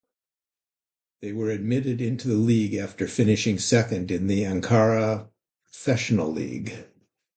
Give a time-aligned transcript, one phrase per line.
[1.21, 5.29] They were admitted into the league after finishing second in the Ankara
[5.67, 6.73] Professional League.